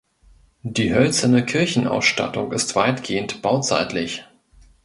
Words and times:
Die 0.63 0.91
hölzerne 0.95 1.45
Kirchenausstattung 1.45 2.53
ist 2.53 2.75
weitgehend 2.75 3.43
bauzeitlich. 3.43 4.25